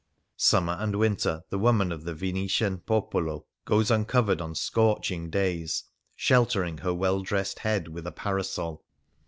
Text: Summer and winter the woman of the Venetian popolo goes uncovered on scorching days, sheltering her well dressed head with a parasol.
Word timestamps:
Summer 0.37 0.73
and 0.79 0.95
winter 0.95 1.43
the 1.51 1.59
woman 1.59 1.91
of 1.91 2.05
the 2.05 2.15
Venetian 2.15 2.79
popolo 2.79 3.45
goes 3.65 3.91
uncovered 3.91 4.41
on 4.41 4.55
scorching 4.55 5.29
days, 5.29 5.83
sheltering 6.15 6.79
her 6.79 6.91
well 6.91 7.21
dressed 7.21 7.59
head 7.59 7.87
with 7.87 8.07
a 8.07 8.11
parasol. 8.11 8.83